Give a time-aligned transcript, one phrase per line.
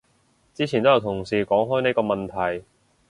[0.55, 2.25] 之前都有同事講開呢個問
[2.57, 2.65] 題